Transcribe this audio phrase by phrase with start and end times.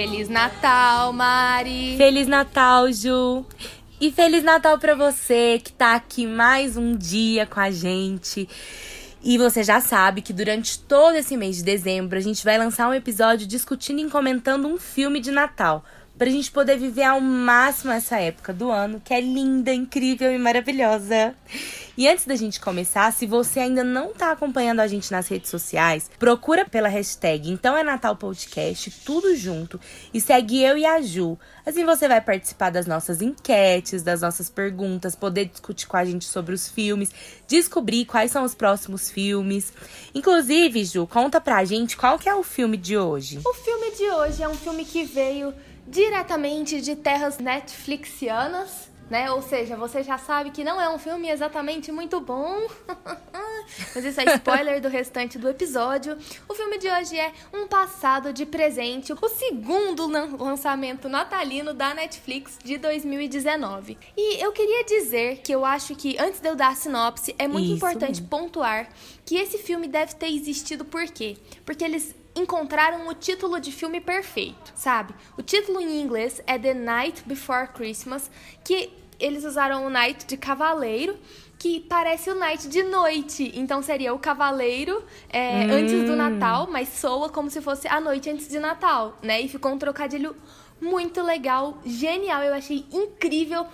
[0.00, 1.96] Feliz Natal, Mari!
[1.98, 3.44] Feliz Natal, Ju!
[4.00, 8.48] E Feliz Natal para você que tá aqui mais um dia com a gente.
[9.22, 12.88] E você já sabe que durante todo esse mês de dezembro a gente vai lançar
[12.88, 15.84] um episódio discutindo e comentando um filme de Natal
[16.20, 20.36] pra gente poder viver ao máximo essa época do ano, que é linda, incrível e
[20.36, 21.34] maravilhosa.
[21.96, 25.48] E antes da gente começar, se você ainda não tá acompanhando a gente nas redes
[25.48, 29.80] sociais, procura pela hashtag Então é Natal Podcast, tudo junto,
[30.12, 31.38] e segue eu e a Ju.
[31.64, 36.26] Assim você vai participar das nossas enquetes, das nossas perguntas, poder discutir com a gente
[36.26, 37.10] sobre os filmes,
[37.48, 39.72] descobrir quais são os próximos filmes.
[40.14, 43.40] Inclusive, Ju, conta pra gente qual que é o filme de hoje.
[43.42, 45.54] O filme de hoje é um filme que veio
[45.90, 49.28] diretamente de terras netflixianas, né?
[49.32, 52.68] Ou seja, você já sabe que não é um filme exatamente muito bom.
[53.94, 56.16] Mas isso é spoiler do restante do episódio.
[56.48, 62.56] O filme de hoje é Um Passado de Presente, o segundo lançamento natalino da Netflix
[62.62, 63.98] de 2019.
[64.16, 67.48] E eu queria dizer que eu acho que, antes de eu dar a sinopse, é
[67.48, 67.74] muito isso.
[67.74, 68.88] importante pontuar
[69.24, 71.36] que esse filme deve ter existido por quê?
[71.64, 75.14] Porque eles encontraram o título de filme perfeito, sabe?
[75.36, 78.30] O título em inglês é The Night Before Christmas,
[78.64, 81.16] que eles usaram o Night de cavaleiro,
[81.58, 83.52] que parece o Night de noite.
[83.54, 85.72] Então seria o cavaleiro é, hum.
[85.72, 89.40] antes do Natal, mas soa como se fosse a noite antes de Natal, né?
[89.40, 90.34] E ficou um trocadilho
[90.80, 92.42] muito legal, genial.
[92.42, 93.66] Eu achei incrível.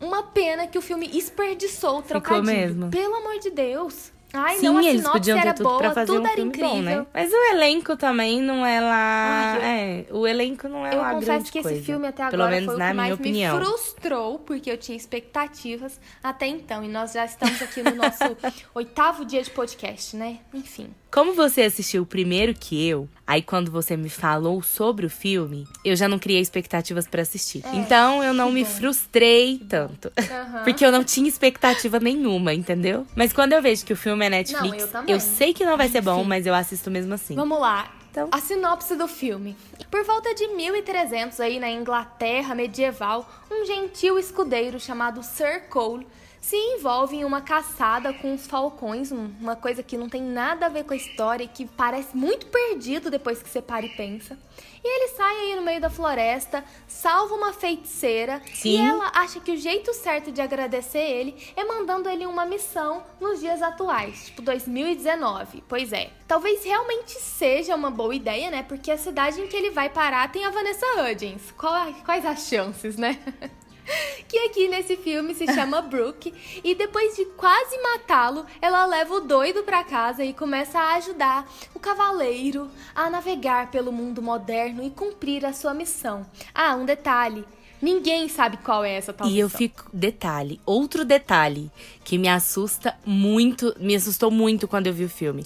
[0.00, 2.44] Uma pena que o filme desperdiçou o trocadilho.
[2.44, 2.90] Ficou mesmo.
[2.90, 4.12] Pelo amor de Deus.
[4.36, 6.68] Ai, Sim, não, a eles podiam ter tudo boa, pra fazer um filme incrível.
[6.70, 7.06] bom, né?
[7.14, 9.58] Mas o elenco também não é lá...
[9.62, 10.16] Ai, eu...
[10.16, 11.76] É, o elenco não é eu lá grande confesso que coisa.
[11.78, 13.58] esse filme até Pelo agora menos foi na o que minha opinião.
[13.58, 16.82] me frustrou, porque eu tinha expectativas até então.
[16.82, 18.24] E nós já estamos aqui no nosso
[18.74, 20.40] oitavo dia de podcast, né?
[20.52, 20.90] Enfim.
[21.14, 25.94] Como você assistiu primeiro que eu, aí quando você me falou sobre o filme, eu
[25.94, 27.64] já não criei expectativas para assistir.
[27.64, 28.70] É, então eu não me bom.
[28.70, 30.08] frustrei tanto.
[30.18, 30.64] Uhum.
[30.64, 33.06] Porque eu não tinha expectativa nenhuma, entendeu?
[33.14, 35.20] Mas quando eu vejo que o filme é Netflix, Não, eu também.
[35.20, 36.28] sei que não vai ser bom, Enfim.
[36.30, 37.36] mas eu assisto mesmo assim.
[37.36, 37.94] Vamos lá.
[38.10, 38.28] Então.
[38.32, 39.56] A sinopse do filme.
[39.92, 46.04] Por volta de 1300 aí na Inglaterra medieval, um gentil escudeiro chamado Sir Cole
[46.46, 50.66] se envolve em uma caçada com os falcões, um- uma coisa que não tem nada
[50.66, 53.88] a ver com a história e que parece muito perdido depois que você para e
[53.96, 54.36] pensa.
[54.84, 58.86] E ele sai aí no meio da floresta, salva uma feiticeira e Sim.
[58.86, 63.40] ela acha que o jeito certo de agradecer ele é mandando ele uma missão nos
[63.40, 65.64] dias atuais, tipo 2019.
[65.66, 66.10] Pois é.
[66.28, 68.62] Talvez realmente seja uma boa ideia, né?
[68.62, 71.52] Porque a cidade em que ele vai parar tem a Vanessa Hudgens.
[71.56, 73.18] Qual- quais as chances, né?
[74.28, 79.20] que aqui nesse filme se chama Brooke e depois de quase matá-lo, ela leva o
[79.20, 84.90] doido pra casa e começa a ajudar o cavaleiro a navegar pelo mundo moderno e
[84.90, 86.26] cumprir a sua missão.
[86.54, 87.44] Ah, um detalhe.
[87.82, 89.84] Ninguém sabe qual é essa tal E eu fico.
[89.92, 91.70] Detalhe, outro detalhe
[92.02, 95.44] que me assusta muito, me assustou muito quando eu vi o filme.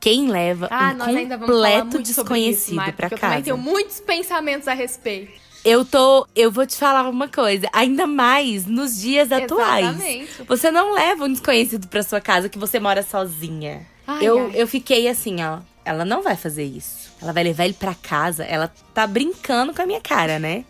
[0.00, 3.14] Quem leva Ah, um nós ainda vamos falar completo muito sobre isso, desconhecido pra porque
[3.14, 3.44] Eu também casa?
[3.44, 5.45] tenho muitos pensamentos a respeito.
[5.66, 6.24] Eu tô.
[6.36, 7.68] Eu vou te falar uma coisa.
[7.72, 9.84] Ainda mais nos dias atuais.
[9.84, 10.42] Exatamente.
[10.46, 13.84] Você não leva um desconhecido pra sua casa que você mora sozinha.
[14.06, 14.52] Ai, eu, ai.
[14.54, 15.58] eu fiquei assim, ó.
[15.84, 17.12] Ela não vai fazer isso.
[17.20, 18.44] Ela vai levar ele pra casa.
[18.44, 20.64] Ela tá brincando com a minha cara, né?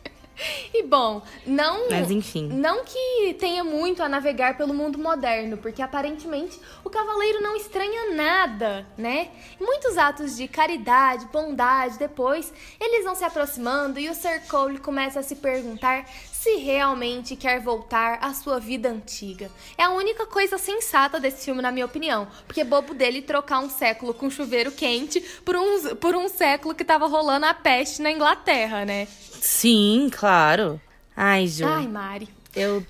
[0.73, 1.89] E bom, não.
[1.91, 2.49] Mas enfim.
[2.49, 8.15] Não que tenha muito a navegar pelo mundo moderno, porque aparentemente o cavaleiro não estranha
[8.15, 9.31] nada, né?
[9.61, 15.21] Muitos atos de caridade, bondade, depois eles vão se aproximando e o Sir Cole começa
[15.21, 16.07] a se perguntar
[16.47, 19.51] se realmente quer voltar à sua vida antiga.
[19.77, 23.59] É a única coisa sensata desse filme, na minha opinião, porque é bobo dele trocar
[23.59, 28.01] um século com chuveiro quente por um, por um século que tava rolando a peste
[28.01, 29.09] na Inglaterra, né?
[29.41, 30.81] Sim, claro.
[31.17, 31.67] Ai, Ju.
[31.67, 32.29] Ai, Mari.
[32.55, 32.87] Eu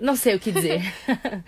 [0.00, 0.80] não sei o que dizer.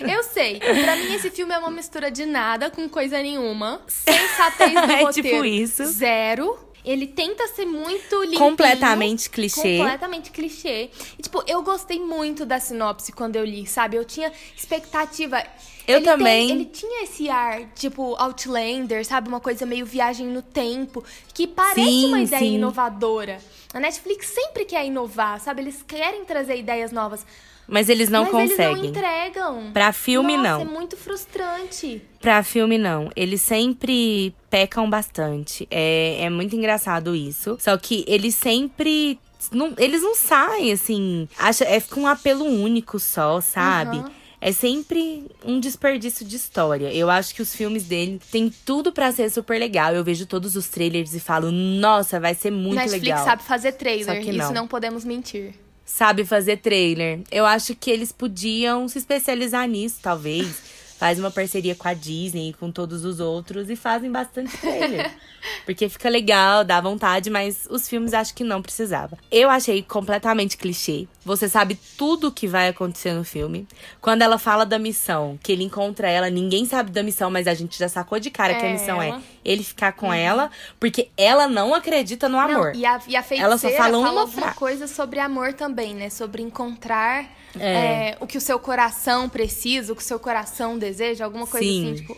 [0.00, 0.60] Eu sei.
[0.60, 3.82] Pra mim, esse filme é uma mistura de nada com coisa nenhuma.
[3.88, 5.12] Sensatez do É roteiro.
[5.12, 5.84] tipo isso.
[5.86, 6.56] Zero.
[6.84, 8.38] Ele tenta ser muito limpinho.
[8.38, 9.78] Completamente clichê.
[9.78, 10.90] Completamente clichê.
[11.18, 13.96] E, tipo, eu gostei muito da sinopse quando eu li, sabe?
[13.96, 15.42] Eu tinha expectativa.
[15.86, 16.50] Eu Ele tem- também.
[16.50, 19.28] ele tinha esse ar, tipo, Outlander, sabe?
[19.28, 21.04] Uma coisa meio viagem no tempo,
[21.34, 22.54] que parece Sim, uma ideia sim.
[22.54, 23.38] inovadora.
[23.72, 25.62] A Netflix sempre quer inovar, sabe?
[25.62, 27.26] Eles querem trazer ideias novas.
[27.66, 28.66] Mas eles não mas conseguem.
[28.66, 29.70] eles não entregam.
[29.72, 30.60] Pra filme, Nossa, não.
[30.60, 32.02] é muito frustrante.
[32.20, 33.10] Pra filme, não.
[33.16, 35.66] Eles sempre pecam bastante.
[35.70, 37.56] É, é muito engraçado isso.
[37.60, 39.18] Só que eles sempre.
[39.50, 41.26] Não, eles não saem, assim.
[41.38, 43.96] Acha, é com um apelo único só, sabe?
[43.98, 44.10] Aham.
[44.44, 46.92] É sempre um desperdício de história.
[46.92, 49.94] Eu acho que os filmes dele têm tudo para ser super legal.
[49.94, 53.18] Eu vejo todos os trailers e falo, nossa, vai ser muito Netflix legal.
[53.20, 54.44] Netflix sabe fazer trailer, não.
[54.44, 55.54] isso não podemos mentir.
[55.82, 57.20] Sabe fazer trailer.
[57.30, 60.60] Eu acho que eles podiam se especializar nisso, talvez.
[60.98, 65.10] Faz uma parceria com a Disney e com todos os outros e fazem bastante trailer.
[65.66, 69.18] Porque fica legal, dá vontade, mas os filmes acho que não precisava.
[69.30, 71.06] Eu achei completamente clichê.
[71.24, 73.66] Você sabe tudo o que vai acontecer no filme.
[74.00, 77.54] Quando ela fala da missão, que ele encontra ela, ninguém sabe da missão, mas a
[77.54, 79.18] gente já sacou de cara É que a missão ela.
[79.18, 80.50] é ele ficar com ela,
[80.80, 82.72] porque ela não acredita no amor.
[82.72, 85.94] Não, e a, e a feiticeira Ela só fala uma fra- coisa sobre amor também,
[85.94, 86.08] né?
[86.08, 87.26] Sobre encontrar
[87.58, 88.10] É.
[88.10, 91.66] é, o que o seu coração precisa, o que o seu coração deseja, alguma coisa
[91.66, 91.84] Sim.
[91.92, 92.16] assim, tipo.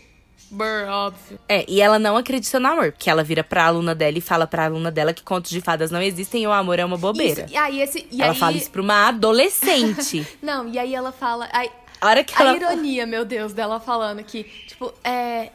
[0.49, 1.41] Brr, óbvio.
[1.49, 4.47] É, e ela não acredita no amor, porque ela vira pra aluna dela e fala
[4.47, 7.47] pra aluna dela que contos de fadas não existem e o amor é uma bobeira.
[7.47, 8.07] Isso, e aí esse.
[8.13, 10.25] E ela aí, fala isso pra uma adolescente.
[10.41, 11.49] Não, e aí ela fala.
[11.53, 12.57] aí- A hora que a ela.
[12.57, 15.51] ironia, meu Deus, dela falando que, tipo, é.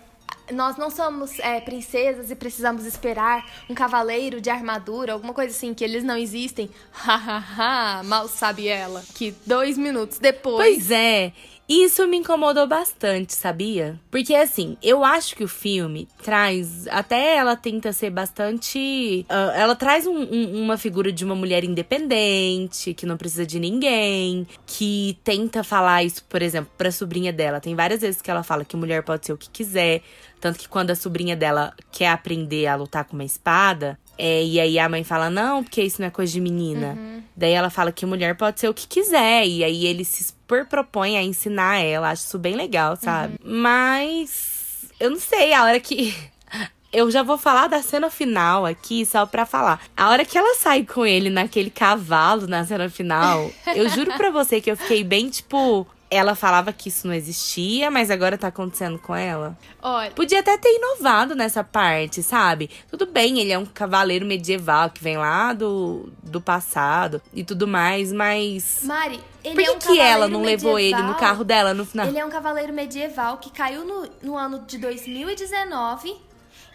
[0.52, 5.74] Nós não somos é, princesas e precisamos esperar um cavaleiro de armadura, alguma coisa assim,
[5.74, 6.70] que eles não existem.
[6.92, 9.04] Hahaha, mal sabe ela.
[9.16, 10.76] Que dois minutos depois.
[10.76, 11.34] Pois é.
[11.70, 13.98] Isso me incomodou bastante, sabia?
[14.12, 16.86] Porque assim, eu acho que o filme traz.
[16.90, 19.26] Até ela tenta ser bastante.
[19.30, 23.60] ah, ela traz um- um- uma figura de uma mulher independente, que não precisa de
[23.60, 27.60] ninguém, que tenta falar isso, por exemplo, pra sobrinha dela.
[27.62, 30.02] Tem várias vezes que ela fala que mulher pode ser o que quiser.
[30.40, 34.60] Tanto que quando a sobrinha dela quer aprender a lutar com uma espada, é, e
[34.60, 36.98] aí a mãe fala, não, porque isso não é coisa de menina.
[37.38, 39.46] Daí ela fala que mulher pode ser o que quiser.
[39.48, 42.10] E aí ele se super propõe a ensinar ela.
[42.10, 43.36] Acho isso bem legal, sabe?
[43.42, 46.14] Mas eu não sei, a hora que.
[46.94, 49.80] Eu já vou falar da cena final aqui, só pra falar.
[49.96, 54.30] A hora que ela sai com ele naquele cavalo na cena final, eu juro pra
[54.30, 55.88] você que eu fiquei bem tipo.
[56.14, 59.58] Ela falava que isso não existia, mas agora tá acontecendo com ela.
[59.82, 62.70] Olha, Podia até ter inovado nessa parte, sabe?
[62.90, 67.66] Tudo bem, ele é um cavaleiro medieval que vem lá do, do passado e tudo
[67.66, 68.82] mais, mas.
[68.84, 71.20] Mari, ele Por que, é um que ela não levou ele no medieval.
[71.20, 72.08] carro dela no final?
[72.08, 76.14] Ele é um cavaleiro medieval que caiu no, no ano de 2019.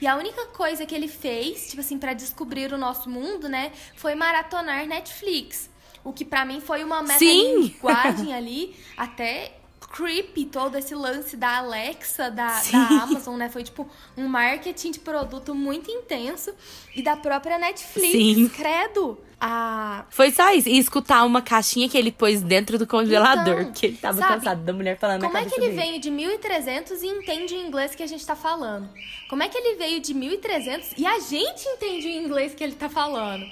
[0.00, 3.72] E a única coisa que ele fez, tipo assim, pra descobrir o nosso mundo, né,
[3.96, 5.70] foi maratonar Netflix.
[6.06, 7.70] O que pra mim foi uma Sim!
[7.80, 9.52] metalinguagem ali, até
[9.92, 13.48] creepy todo esse lance da Alexa, da, da Amazon, né?
[13.48, 16.52] Foi tipo um marketing de produto muito intenso
[16.94, 18.48] e da própria Netflix, Sim.
[18.48, 19.18] credo.
[19.40, 20.68] A Foi só isso.
[20.68, 24.34] E escutar uma caixinha que ele pôs dentro do congelador, Então, porque ele tava sabe,
[24.34, 25.80] cansado da mulher falando Como é que ele dele.
[25.80, 28.88] veio de 1300 e entende o inglês que a gente tá falando?
[29.28, 32.74] Como é que ele veio de 1300 e a gente entende o inglês que ele
[32.74, 33.44] tá falando,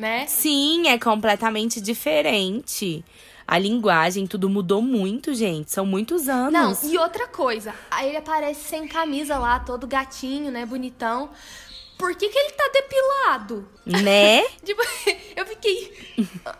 [0.00, 0.26] né?
[0.26, 3.04] Sim, é completamente diferente.
[3.46, 5.70] A linguagem, tudo mudou muito, gente.
[5.72, 6.82] São muitos Não, anos.
[6.84, 11.30] e outra coisa, aí ele aparece sem camisa lá, todo gatinho, né, bonitão.
[11.98, 13.68] Por que que ele tá depilado?
[13.84, 14.42] Né?
[14.64, 14.80] Tipo,
[15.36, 15.92] eu fiquei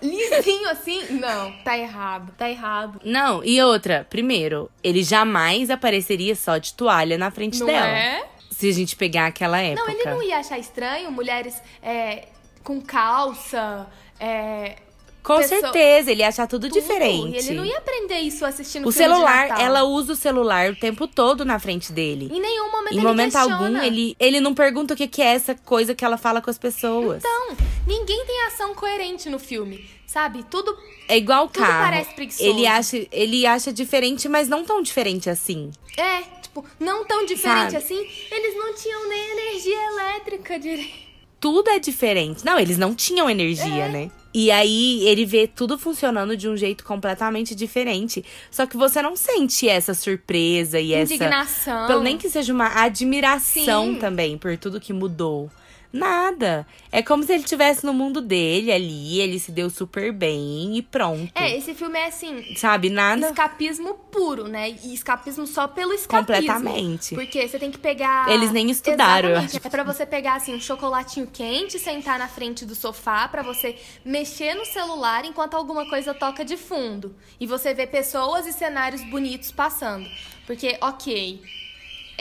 [0.02, 1.02] lisinho assim.
[1.18, 3.00] Não, tá errado, tá errado.
[3.04, 7.86] Não, e outra, primeiro, ele jamais apareceria só de toalha na frente Não dela.
[7.88, 8.28] é?
[8.50, 9.82] Se a gente pegar aquela época.
[9.86, 12.28] Não, ele não ia achar estranho mulheres é,
[12.64, 13.86] com calça,
[14.18, 14.76] é,
[15.22, 16.80] Com pessoa- certeza, ele ia achar tudo, tudo.
[16.80, 17.36] diferente.
[17.38, 21.44] Ele não ia aprender isso assistindo O celular, ela usa o celular o tempo todo
[21.44, 22.30] na frente dele.
[22.32, 23.54] Em nenhum momento Em ele momento questiona.
[23.56, 26.50] algum, ele, ele não pergunta o que, que é essa coisa que ela fala com
[26.50, 27.18] as pessoas.
[27.18, 30.42] Então, ninguém tem ação coerente no filme, sabe?
[30.50, 30.76] Tudo
[31.08, 31.84] é igual o tudo carro.
[31.84, 32.48] parece preguiçoso.
[32.48, 35.70] Ele acha, ele acha diferente, mas não tão diferente assim.
[35.96, 37.76] é, tipo, não tão diferente Sabe?
[37.76, 38.08] assim.
[38.30, 41.09] Eles não tinham nem energia elétrica direito.
[41.40, 42.44] Tudo é diferente.
[42.44, 43.88] Não, eles não tinham energia, É.
[43.88, 44.10] né?
[44.32, 48.24] E aí ele vê tudo funcionando de um jeito completamente diferente.
[48.50, 51.14] Só que você não sente essa surpresa e essa.
[51.14, 51.86] Indignação.
[51.88, 53.98] Pelo nem que seja uma admiração Sim.
[53.98, 55.50] também por tudo que mudou.
[55.92, 56.66] Nada.
[56.92, 60.82] É como se ele estivesse no mundo dele ali, ele se deu super bem e
[60.82, 61.30] pronto.
[61.34, 63.28] É, esse filme é assim, Sabe, nada.
[63.28, 64.70] escapismo puro, né?
[64.84, 66.34] E escapismo só pelo escapismo.
[66.34, 67.14] Completamente.
[67.14, 68.30] Porque você tem que pegar.
[68.30, 69.56] Eles nem estudaram, Exatamente.
[69.58, 69.66] acho.
[69.66, 73.76] É pra você pegar assim um chocolatinho quente, sentar na frente do sofá, pra você
[74.04, 77.14] mexer no celular enquanto alguma coisa toca de fundo.
[77.38, 80.08] E você vê pessoas e cenários bonitos passando.
[80.46, 81.40] Porque, ok.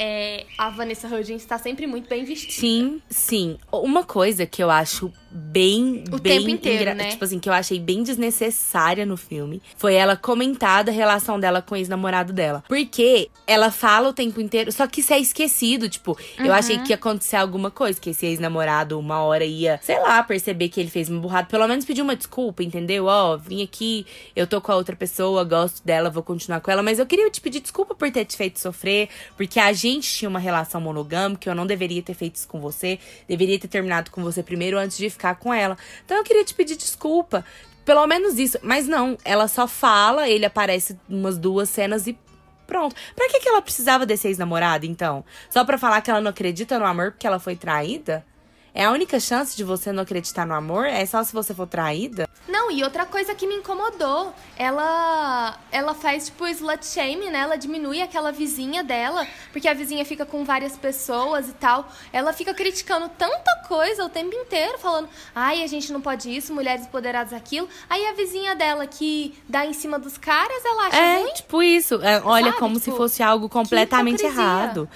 [0.02, 2.54] É, a Vanessa Hudgens está sempre muito bem vestida.
[2.54, 3.58] Sim, sim.
[3.70, 7.10] Uma coisa que eu acho bem, O bem tempo inteiro, engra- né?
[7.12, 11.62] tipo assim, que eu achei bem desnecessária no filme, foi ela comentar da relação dela
[11.62, 12.64] com o ex-namorado dela.
[12.68, 16.52] Porque ela fala o tempo inteiro, só que isso é esquecido, tipo, eu Uhum.
[16.54, 20.70] achei que ia acontecer alguma coisa, que esse ex-namorado uma hora ia, sei lá, perceber
[20.70, 23.06] que ele fez uma burrada, pelo menos pedir uma desculpa, entendeu?
[23.06, 24.06] Ó, vim aqui,
[24.36, 27.30] eu tô com a outra pessoa, gosto dela, vou continuar com ela, mas eu queria
[27.30, 31.50] te pedir desculpa por ter te feito sofrer, porque a gente tinha uma relação monogâmica,
[31.50, 34.98] eu não deveria ter feito isso com você, deveria ter terminado com você primeiro antes
[34.98, 35.78] de ficar com ela.
[36.06, 37.44] Então eu queria te pedir desculpa.
[37.84, 38.58] Pelo menos isso.
[38.64, 42.18] Mas não, ela só fala, ele aparece umas duas cenas e
[42.66, 42.96] pronto.
[43.16, 45.26] Pra que, que ela precisava desse ex-namorado, então?
[45.50, 48.26] Só pra falar que ela não acredita no amor porque ela foi traída?
[48.74, 50.86] É a única chance de você não acreditar no amor?
[50.86, 52.28] É só se você for traída?
[52.48, 57.40] Não, e outra coisa que me incomodou, ela ela faz tipo slut shame, né?
[57.40, 61.92] Ela diminui aquela vizinha dela, porque a vizinha fica com várias pessoas e tal.
[62.14, 66.54] Ela fica criticando tanta coisa o tempo inteiro, falando: "Ai, a gente não pode isso,
[66.54, 67.68] mulheres empoderadas aquilo".
[67.90, 71.34] Aí a vizinha dela que dá em cima dos caras, ela acha É, ruim.
[71.34, 71.96] tipo isso.
[72.02, 74.90] É, olha, Sabe, como tipo, se fosse algo completamente errado.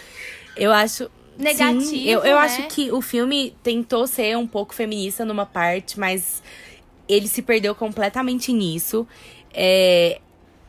[0.56, 1.10] Eu acho.
[1.38, 2.42] Negativo, Sim, eu, eu né?
[2.42, 6.42] acho que o filme tentou ser um pouco feminista numa parte, mas
[7.08, 9.08] ele se perdeu completamente nisso.
[9.54, 10.20] É,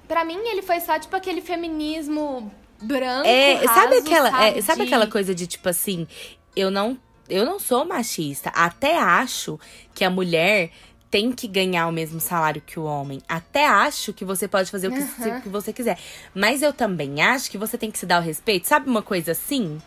[0.09, 2.50] Pra mim ele foi só tipo aquele feminismo
[2.83, 6.06] branco, É, raso, sabe aquela, é, sabe de- aquela coisa de tipo assim,
[6.54, 9.59] eu não, eu não sou machista, até acho
[9.94, 10.71] que a mulher
[11.11, 13.23] tem que ganhar o mesmo salário que o homem.
[13.28, 15.38] Até acho que você pode fazer o que, Aham.
[15.38, 15.97] o que você quiser.
[16.35, 18.66] Mas eu também acho que você tem que se dar o respeito.
[18.66, 19.80] Sabe uma coisa assim?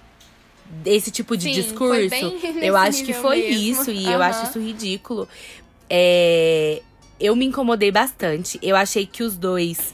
[0.85, 2.15] Esse tipo de Sim, discurso.
[2.61, 3.71] eu acho que foi mesmo.
[3.71, 5.27] isso e eu acho isso ridículo.
[5.89, 6.81] É,
[7.19, 8.59] eu me incomodei bastante.
[8.61, 9.93] Eu achei que os dois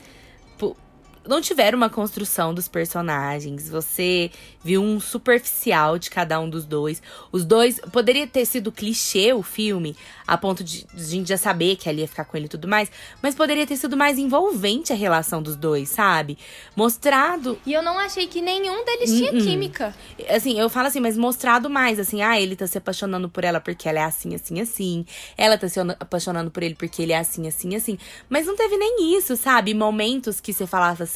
[1.28, 3.70] não tiveram uma construção dos personagens.
[3.70, 4.32] Você
[4.64, 7.02] viu um superficial de cada um dos dois.
[7.32, 7.80] Os dois.
[7.92, 9.96] Poderia ter sido clichê o filme,
[10.28, 12.50] a ponto de de a gente já saber que ela ia ficar com ele e
[12.50, 12.92] tudo mais.
[13.22, 16.38] Mas poderia ter sido mais envolvente a relação dos dois, sabe?
[16.76, 17.60] Mostrado.
[17.66, 19.42] E eu não achei que nenhum deles tinha Uh-uh.
[19.42, 19.96] química.
[20.30, 23.60] Assim, eu falo assim, mas mostrado mais, assim, ah, ele tá se apaixonando por ela
[23.60, 25.06] porque ela é assim, assim, assim.
[25.38, 27.98] Ela tá se apaixonando por ele porque ele é assim, assim, assim.
[28.30, 29.74] Mas não teve nem isso, sabe?
[29.74, 31.13] Momentos que você falava assim,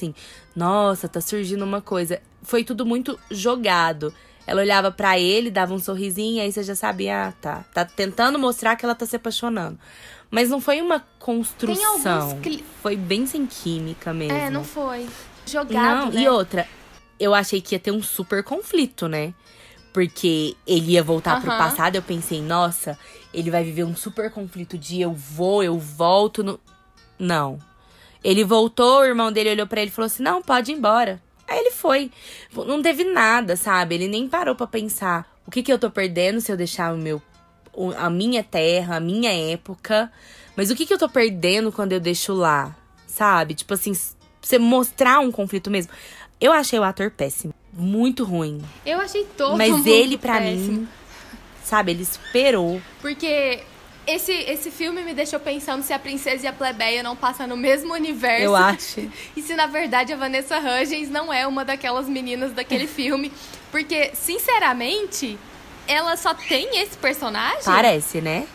[0.55, 2.21] nossa, tá surgindo uma coisa.
[2.43, 4.13] Foi tudo muito jogado.
[4.45, 7.65] Ela olhava pra ele, dava um sorrisinho, aí você já sabia, ah, tá.
[7.73, 9.77] Tá tentando mostrar que ela tá se apaixonando.
[10.31, 12.39] Mas não foi uma construção.
[12.41, 14.37] cli- Foi bem sem química mesmo.
[14.37, 15.07] É, não foi.
[15.45, 16.21] Jogado, Não, né?
[16.21, 16.67] e outra,
[17.19, 19.33] eu achei que ia ter um super conflito, né?
[19.93, 22.97] Porque ele ia voltar pro passado, eu pensei, nossa,
[23.33, 26.59] ele vai viver um super conflito de eu vou, eu volto no.
[27.17, 27.57] Não.
[28.23, 31.21] Ele voltou, o irmão dele olhou pra ele e falou assim: não, pode ir embora.
[31.47, 32.11] Aí ele foi.
[32.53, 33.95] Não teve nada, sabe?
[33.95, 36.97] Ele nem parou pra pensar o que, que eu tô perdendo se eu deixar o
[36.97, 37.21] meu.
[37.97, 40.11] a minha terra, a minha época.
[40.55, 42.75] Mas o que, que eu tô perdendo quando eu deixo lá?
[43.05, 43.53] Sabe?
[43.53, 43.93] Tipo assim,
[44.41, 45.91] você mostrar um conflito mesmo.
[46.41, 47.53] Eu achei o ator péssimo.
[47.71, 48.61] Muito ruim.
[48.85, 50.71] Eu achei todo Mas ele, pra péssimo.
[50.81, 50.87] mim,
[51.63, 52.81] sabe, ele superou.
[53.01, 53.59] Porque
[54.07, 57.57] esse, esse filme me deixou pensando se a princesa e a plebeia não passam no
[57.57, 58.43] mesmo universo.
[58.43, 59.11] Eu acho.
[59.35, 63.31] E se na verdade a Vanessa Hudgens não é uma daquelas meninas daquele filme.
[63.69, 65.37] Porque, sinceramente,
[65.87, 67.63] ela só tem esse personagem.
[67.65, 68.47] Parece, né?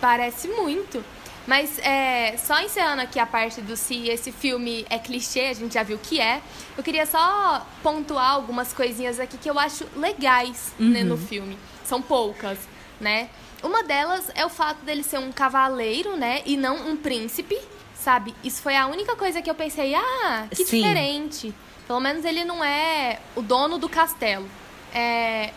[0.00, 1.02] Parece muito.
[1.46, 5.74] Mas é, só encerrando aqui a parte do se esse filme é clichê, a gente
[5.74, 6.40] já viu que é.
[6.76, 11.58] Eu queria só pontuar algumas coisinhas aqui que eu acho legais né, no filme.
[11.84, 12.58] São poucas,
[13.00, 13.30] né?
[13.62, 16.42] Uma delas é o fato dele ser um cavaleiro, né?
[16.46, 17.58] E não um príncipe,
[17.94, 18.34] sabe?
[18.42, 20.80] Isso foi a única coisa que eu pensei, ah, que Sim.
[20.80, 21.54] diferente.
[21.86, 24.48] Pelo menos ele não é o dono do castelo.
[24.94, 25.50] É,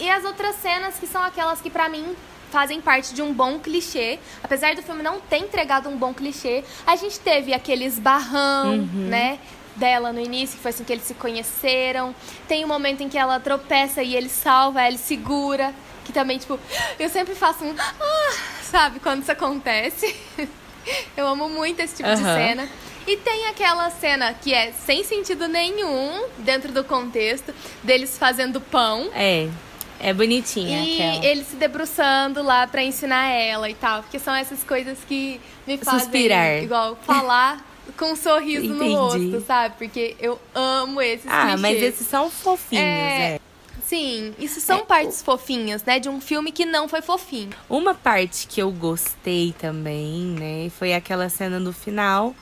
[0.00, 2.14] E as outras cenas que são aquelas que pra mim
[2.52, 4.18] fazem parte de um bom clichê.
[4.42, 9.38] Apesar do filme não ter entregado um bom clichê, a gente teve aqueles barrão, né?
[9.76, 12.14] Dela no início, que foi assim que eles se conheceram.
[12.46, 15.74] Tem um momento em que ela tropeça e ele salva, ele segura.
[16.08, 16.58] Que também, tipo,
[16.98, 17.74] eu sempre faço um.
[17.78, 20.16] Ah, sabe, quando isso acontece.
[21.14, 22.34] eu amo muito esse tipo de Aham.
[22.34, 22.68] cena.
[23.06, 29.10] E tem aquela cena que é sem sentido nenhum dentro do contexto deles fazendo pão.
[29.14, 29.48] É.
[30.00, 31.26] É bonitinha E aquela.
[31.26, 34.00] ele se debruçando lá pra ensinar ela e tal.
[34.02, 36.62] Porque são essas coisas que me fazem, Suspirar.
[36.62, 37.62] igual, falar
[37.98, 38.94] com um sorriso Entendi.
[38.94, 39.74] no rosto, sabe?
[39.76, 41.94] Porque eu amo esses Ah, mas clichês.
[41.96, 43.34] esses são fofinhos, É.
[43.34, 43.40] é.
[43.88, 45.98] Sim, isso são É, partes fofinhas, né?
[45.98, 47.48] De um filme que não foi fofinho.
[47.70, 52.34] Uma parte que eu gostei também, né, foi aquela cena no final,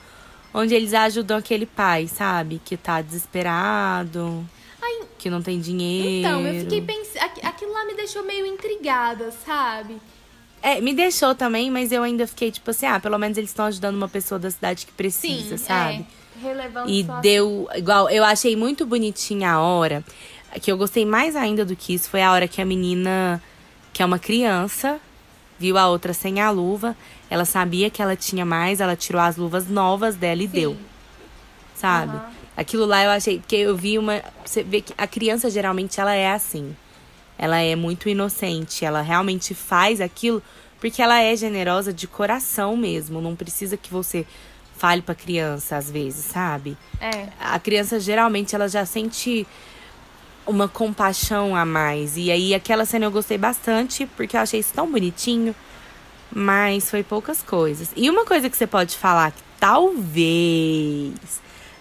[0.53, 2.61] onde eles ajudam aquele pai, sabe?
[2.65, 4.45] Que tá desesperado,
[4.81, 6.09] Ai, que não tem dinheiro.
[6.19, 7.31] Então, eu fiquei pensando.
[7.43, 10.01] Aquilo lá me deixou meio intrigada, sabe?
[10.61, 13.65] É, me deixou também, mas eu ainda fiquei tipo assim, ah, pelo menos eles estão
[13.67, 16.05] ajudando uma pessoa da cidade que precisa, Sim, sabe?
[16.13, 16.17] é.
[16.39, 17.67] Relevando E só deu.
[17.75, 20.03] Igual, eu achei muito bonitinha a hora.
[20.59, 23.41] Que eu gostei mais ainda do que isso foi a hora que a menina,
[23.93, 24.99] que é uma criança,
[25.59, 26.95] viu a outra sem a luva.
[27.29, 30.53] Ela sabia que ela tinha mais, ela tirou as luvas novas dela e Sim.
[30.53, 30.77] deu,
[31.75, 32.15] sabe?
[32.17, 32.31] Aham.
[32.57, 33.39] Aquilo lá eu achei.
[33.39, 34.23] Porque eu vi uma.
[34.43, 36.75] Você vê que a criança geralmente ela é assim.
[37.37, 38.83] Ela é muito inocente.
[38.83, 40.41] Ela realmente faz aquilo
[40.79, 43.21] porque ela é generosa de coração mesmo.
[43.21, 44.25] Não precisa que você
[44.75, 46.77] fale pra criança às vezes, sabe?
[47.01, 47.27] É.
[47.39, 49.45] a criança geralmente ela já sente
[50.47, 52.17] uma compaixão a mais.
[52.17, 55.53] E aí aquela cena eu gostei bastante, porque eu achei isso tão bonitinho,
[56.31, 57.91] mas foi poucas coisas.
[57.95, 61.13] E uma coisa que você pode falar que talvez,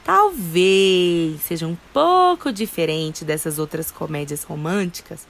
[0.04, 5.26] talvez seja um pouco diferente dessas outras comédias românticas,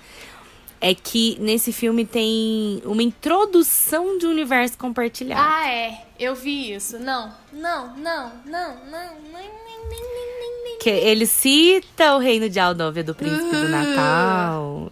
[0.81, 5.41] é que nesse filme tem uma introdução de um universo compartilhado.
[5.43, 6.07] Ah, é.
[6.19, 6.99] Eu vi isso.
[6.99, 10.36] Não, não, não, não, não, nem, nem, nem, nem.
[10.81, 14.91] Que ele cita o reino de Aldóvia do Príncipe do Natal.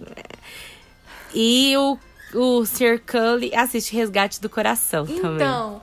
[1.34, 1.98] E o,
[2.34, 5.34] o Sir Cully assiste Resgate do Coração também.
[5.34, 5.80] Então,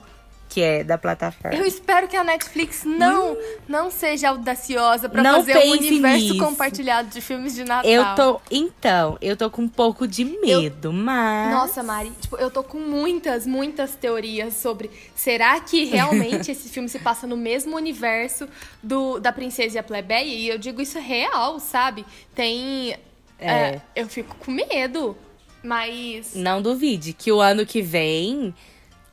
[0.51, 1.58] Que é da plataforma.
[1.58, 3.38] eu espero que a Netflix não,
[3.70, 5.24] não seja audaciosa pra Hum.
[5.24, 6.38] Não fazer um universo nisso.
[6.38, 7.89] compartilhado de filmes de Natal.
[7.89, 8.41] Eu tô.
[8.51, 11.51] Então, eu tô com um pouco de medo, mas.
[11.53, 16.89] Nossa, Mari, tipo, eu tô com muitas, muitas teorias sobre será que realmente esse filme
[16.89, 18.46] se passa no mesmo universo
[18.84, 20.25] do da Princesa e a Plebeia?
[20.36, 22.05] E eu digo isso real, sabe?
[22.36, 22.98] Tem.
[23.39, 23.50] É.
[23.50, 25.15] é, eu fico com medo.
[25.63, 26.34] Mas.
[26.36, 28.53] Não duvide que o ano que vem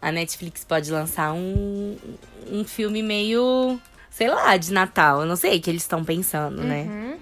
[0.00, 1.96] a Netflix pode lançar um,
[2.50, 3.80] um filme meio.
[4.10, 5.20] Sei lá, de Natal.
[5.20, 6.82] Eu não sei o que eles estão pensando, né?
[6.82, 7.16] Uhum.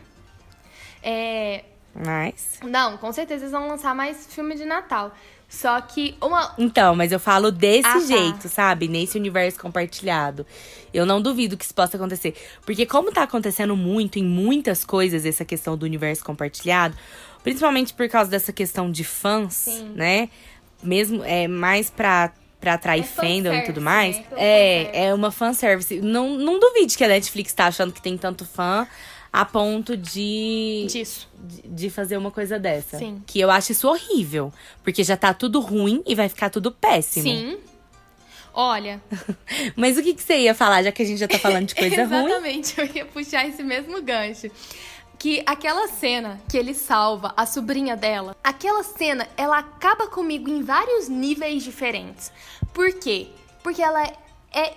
[1.03, 1.65] É.
[1.95, 2.59] Mas.
[2.63, 5.15] Não, com certeza eles vão lançar mais filme de Natal.
[5.49, 6.55] Só que uma.
[6.59, 8.01] Então, mas eu falo desse Ah, tá.
[8.01, 8.89] jeito, sabe?
[8.89, 10.45] Nesse universo compartilhado.
[10.93, 12.35] Eu não duvido que isso possa acontecer.
[12.65, 16.97] Porque como tá acontecendo muito em muitas coisas essa questão do universo compartilhado,
[17.43, 19.91] principalmente por causa dessa questão de fãs, Sim.
[19.95, 20.29] né?
[20.83, 24.17] Mesmo é mais pra, pra atrair É fandom e tudo mais.
[24.17, 24.23] né?
[24.29, 26.01] Pelo É, é uma fanservice.
[26.01, 28.87] Não, não duvide que a Netflix tá achando que tem tanto fã
[29.33, 31.29] a ponto de Disso.
[31.39, 32.99] de- de fazer uma coisa dessa.
[32.99, 33.23] Sim.
[33.27, 34.53] Que eu acho isso horrível.
[34.83, 37.25] Porque já tá tudo ruim e vai ficar tudo péssimo.
[37.25, 37.59] Sim.
[38.59, 39.03] Olha,
[39.77, 41.75] Mas o que, que você ia falar, já que a gente já tá falando de
[41.77, 42.25] coisa ruim?
[42.25, 44.51] Exatamente, eu ia puxar esse mesmo gancho.
[45.27, 50.63] Que aquela cena que ele salva a sobrinha dela, aquela cena, ela acaba comigo em
[50.63, 52.31] vários níveis diferentes.
[52.73, 53.27] Por quê?
[53.61, 54.07] Porque ela
[54.55, 54.75] é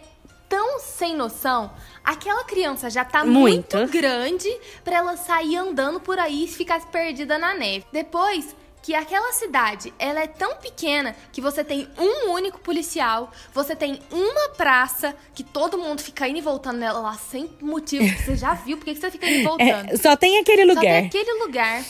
[0.50, 1.70] tão sem noção.
[2.04, 3.92] Aquela criança já tá muito, Muito.
[3.92, 4.50] grande
[4.84, 7.86] pra ela sair andando por aí e ficar perdida na neve.
[7.94, 13.76] Depois que aquela cidade, ela é tão pequena que você tem um único policial, você
[13.76, 18.04] tem uma praça que todo mundo fica indo e voltando nela lá sem motivo.
[18.04, 19.94] que Você já viu por que você fica indo e voltando?
[19.94, 20.84] É, só tem aquele Só lugar.
[20.84, 21.84] tem aquele lugar.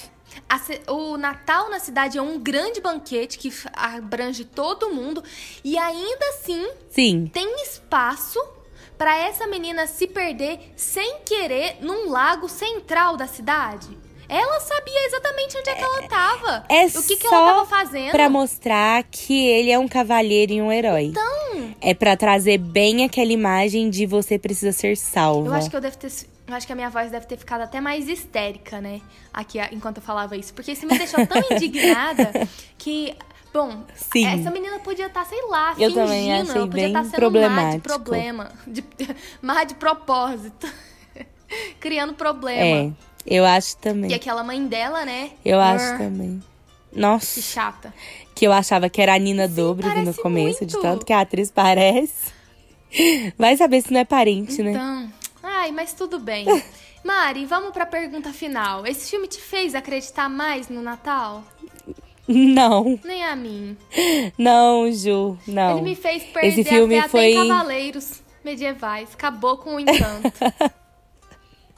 [0.47, 5.23] A o Natal na cidade é um grande banquete que abrange todo mundo
[5.63, 7.29] e ainda assim Sim.
[7.33, 8.39] tem espaço
[8.97, 13.97] pra essa menina se perder sem querer num lago central da cidade.
[14.29, 16.63] Ela sabia exatamente onde é que ela tava.
[16.69, 18.11] É o que, que ela tava fazendo.
[18.11, 21.05] Pra mostrar que ele é um cavalheiro e um herói.
[21.05, 25.49] Então, É pra trazer bem aquela imagem de você precisa ser salva.
[25.49, 26.11] eu acho que eu devo ter.
[26.47, 29.01] Eu acho que a minha voz deve ter ficado até mais histérica, né?
[29.33, 30.53] Aqui, enquanto eu falava isso.
[30.53, 32.31] Porque isso me deixou tão indignada
[32.77, 33.15] que.
[33.51, 34.27] Bom, Sim.
[34.27, 35.93] essa menina podia estar, sei lá, Eu fingindo.
[35.95, 37.81] também achei ela podia estar sendo má de problemático.
[37.83, 38.51] problema.
[38.67, 38.83] De,
[39.41, 40.67] má de propósito.
[41.79, 42.97] Criando É, problema.
[43.25, 44.11] Eu acho também.
[44.11, 45.31] E aquela mãe dela, né?
[45.45, 46.41] Eu acho também.
[46.91, 47.93] Que Nossa, chata.
[48.33, 50.81] que eu achava que era a Nina Dobrev no começo, de muito.
[50.87, 52.31] tanto que a atriz parece.
[53.37, 54.71] Vai saber se não é parente, né?
[54.71, 55.11] Então,
[55.43, 56.45] ai, mas tudo bem.
[57.05, 58.85] Mari, vamos pra pergunta final.
[58.85, 61.43] Esse filme te fez acreditar mais no Natal?
[62.27, 63.75] Não, Nem a mim.
[64.37, 65.77] não, Ju, não.
[65.79, 69.09] Ele me fez perder Esse filme a fé foi- até em cavaleiros medievais.
[69.13, 70.31] Acabou com o encanto.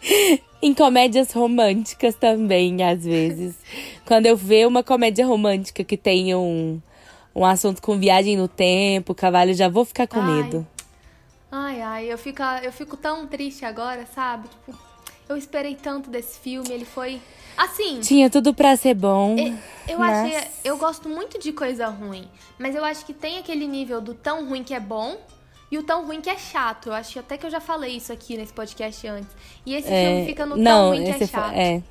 [0.62, 3.56] Em comédias românticas também, às vezes.
[4.06, 6.80] Quando eu vejo uma comédia romântica que tem um,
[7.36, 10.44] um assunto com viagem no tempo, cavalo, eu já vou ficar com Ai.
[10.44, 10.68] medo.
[11.52, 14.48] ai, ai, eu fico, eu fico tão triste agora, sabe?
[14.50, 14.78] Tipo,
[15.28, 17.20] eu esperei tanto desse filme, ele foi...
[17.58, 19.36] Assim, Tinha tudo pra ser bom.
[19.38, 19.58] E-
[19.92, 20.48] Eu mas- achei.
[20.64, 22.28] Eu gosto muito de coisa ruim.
[22.60, 25.18] Mas eu acho que tem aquele nível do tão ruim que é bom
[25.72, 26.88] e o tão ruim que é chato.
[26.90, 29.30] Eu acho até que eu já falei isso aqui nesse podcast antes.
[29.66, 31.54] E esse filme fica no tão não, ruim que é chato.
[31.56, 31.82] é.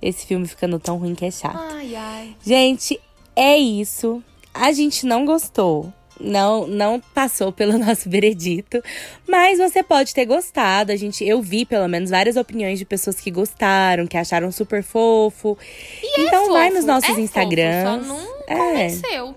[0.00, 1.58] Esse filme fica no tão ruim que é chato.
[1.58, 2.36] Ai, ai.
[2.44, 3.00] Gente,
[3.34, 4.22] é isso.
[4.52, 5.92] a gente não gostou.
[6.20, 8.80] Não, não passou pelo nosso veredito,
[9.26, 10.92] mas você pode ter gostado.
[10.92, 14.82] A gente, eu vi pelo menos várias opiniões de pessoas que gostaram, que acharam super
[14.84, 15.58] fofo.
[16.00, 18.06] E é então fofo, vai nos nossos é Instagrams.
[18.06, 18.56] Fofo, só não É.
[18.56, 19.34] convenceu.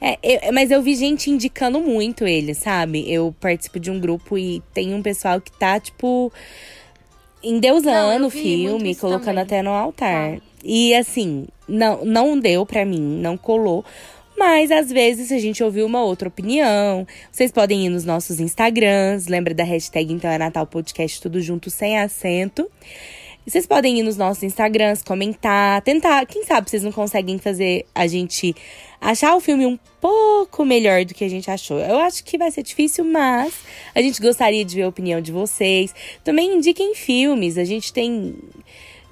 [0.00, 3.10] É, eu- mas eu vi gente indicando muito ele, sabe?
[3.12, 6.32] Eu participo de um grupo e tem um pessoal que tá, tipo,
[7.42, 9.42] endeusando eu o filme, colocando também.
[9.42, 10.36] até no altar.
[10.36, 10.42] Tá.
[10.64, 13.84] E assim, não, não deu pra mim, não colou.
[14.38, 17.06] Mas às vezes a gente ouviu uma outra opinião.
[17.30, 19.26] Vocês podem ir nos nossos Instagrams.
[19.28, 22.66] Lembra da hashtag Então é Natal Podcast, tudo junto, sem acento.
[23.46, 26.26] E vocês podem ir nos nossos Instagrams, comentar, tentar.
[26.26, 28.54] Quem sabe vocês não conseguem fazer a gente
[29.00, 31.78] achar o filme um pouco melhor do que a gente achou.
[31.78, 33.54] Eu acho que vai ser difícil, mas
[33.94, 35.94] a gente gostaria de ver a opinião de vocês.
[36.22, 37.56] Também indiquem filmes.
[37.56, 38.36] A gente tem.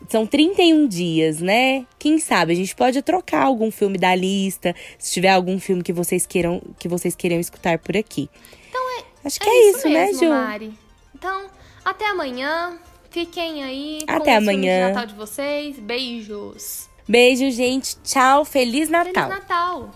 [0.09, 1.85] São 31 dias, né?
[1.99, 5.93] Quem sabe a gente pode trocar algum filme da lista, se tiver algum filme que
[5.93, 8.31] vocês queiram que vocês queiram escutar por aqui.
[8.69, 10.31] Então é, acho que é, isso, né, mesmo, Ju?
[10.31, 10.73] Mari.
[11.15, 11.51] Então,
[11.85, 12.79] até amanhã.
[13.19, 14.79] Fiquem aí Até filmes amanhã.
[14.79, 15.77] de Natal de vocês.
[15.81, 16.89] Beijos.
[17.09, 18.01] Beijo, gente.
[18.03, 19.13] Tchau, feliz Natal.
[19.13, 19.91] Feliz Natal.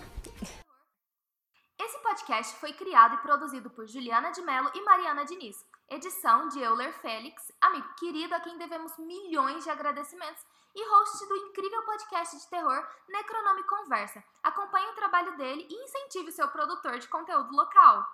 [1.79, 5.55] Esse podcast foi criado e produzido por Juliana de Mello e Mariana Diniz.
[5.89, 10.43] Edição de Euler Félix, amigo querido a quem devemos milhões de agradecimentos,
[10.75, 14.21] e host do incrível podcast de terror Necronome Conversa.
[14.43, 18.05] Acompanhe o trabalho dele e incentive o seu produtor de conteúdo local.